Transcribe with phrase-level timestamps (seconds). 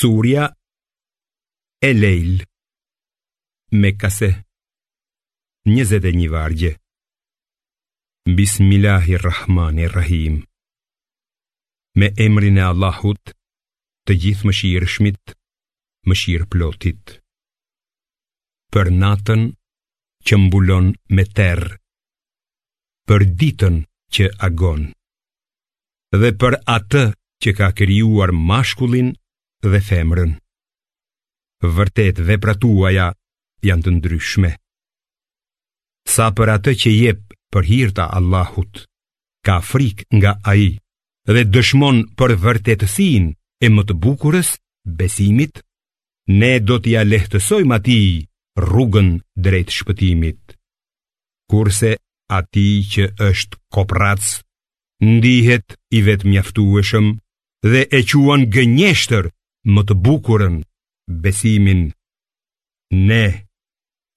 [0.00, 0.44] Surja
[1.88, 2.32] e Lejl
[3.82, 4.28] Mekase
[5.68, 6.70] Njëzet e një vargje
[8.38, 10.34] Bismillahirrahmanirrahim
[12.00, 13.24] Me emrin e Allahut
[14.06, 15.24] Të gjithë më shirë shmit
[16.08, 17.04] Më shirë plotit
[18.72, 19.42] Për natën
[20.26, 20.86] Që mbulon
[21.16, 21.60] me ter
[23.04, 23.76] Për ditën
[24.16, 24.82] që agon
[26.24, 27.02] Dhe për atë
[27.44, 29.10] që ka kryuar mashkullin
[29.68, 30.32] dhe femrën.
[31.60, 33.10] Vërtet vepratuaja
[33.66, 34.52] janë të ndryshme.
[36.08, 37.20] Sa për atë që jep
[37.52, 38.86] për hirta Allahut,
[39.44, 40.70] ka frik nga aji
[41.28, 43.26] dhe dëshmon për vërtetësin
[43.60, 44.54] e më të bukurës,
[44.98, 45.60] besimit,
[46.40, 47.98] ne do t'ja lehtësojmë ati
[48.64, 49.10] rrugën
[49.44, 50.56] drejt shpëtimit.
[51.50, 51.92] Kurse
[52.38, 54.22] ati që është koprac,
[55.04, 57.06] ndihet i vetë mjaftueshëm
[57.72, 59.30] dhe e quan gënjeshtër
[59.68, 60.60] më të bukurën,
[61.22, 61.90] besimin.
[62.96, 63.46] Ne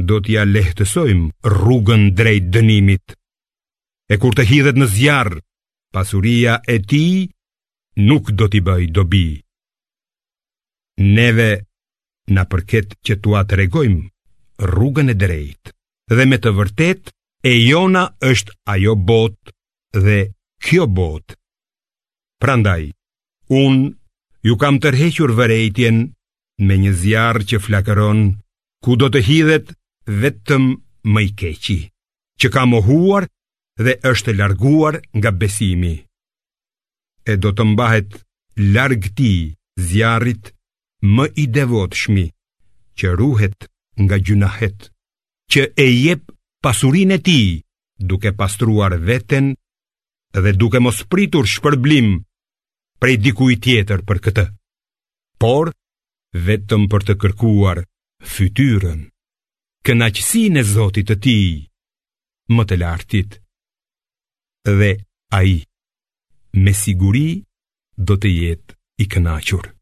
[0.00, 3.14] do t'ja lehtësojmë rrugën drejt dënimit.
[4.12, 5.40] E kur të hidhet në zjarë,
[5.94, 7.28] pasuria e ti
[8.08, 9.26] nuk do t'i bëj dobi.
[11.16, 11.50] Neve
[12.34, 14.06] na përket që t'ua të regojmë
[14.70, 15.72] rrugën e drejt,
[16.10, 17.10] dhe me të vërtet
[17.44, 19.54] e jona është ajo bot
[20.04, 20.18] dhe
[20.64, 21.26] kjo bot.
[22.40, 22.88] Prandaj,
[23.52, 23.88] unë
[24.42, 25.98] Ju kam tërhequr vërejtjen
[26.68, 28.20] me një zjarë që flakëron,
[28.84, 29.72] ku do të hidhet
[30.22, 30.70] vetëm
[31.12, 31.78] më i keqi,
[32.40, 33.26] që ka mohuar
[33.84, 35.94] dhe është larguar nga besimi.
[37.30, 38.16] E do të mbahet
[38.76, 39.32] largë ti
[39.88, 40.42] zjarit
[41.16, 42.26] më i devot shmi,
[42.98, 43.60] që ruhet
[44.04, 44.88] nga gjunahet,
[45.52, 46.24] që e jep
[46.64, 47.40] pasurin e ti
[48.12, 49.46] duke pastruar veten
[50.42, 52.08] dhe duke mos pritur shpërblim
[53.00, 54.44] prej dikuj tjetër për këtë.
[55.42, 55.70] Por,
[56.48, 57.80] vetëm për të kërkuar
[58.34, 59.00] fytyrën,
[59.88, 61.54] kënaqësinë e Zotit të tij,
[62.56, 63.40] më të lartit.
[64.78, 64.92] Dhe
[65.40, 65.56] ai
[66.64, 67.28] me siguri
[67.96, 69.72] do të jetë i kënaqur.